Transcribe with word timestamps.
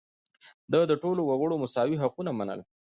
ده 0.71 0.79
د 0.89 0.93
ټولو 1.01 1.21
وګړو 1.29 1.55
مساوي 1.63 1.97
حقونه 2.03 2.31
منل. 2.39 2.59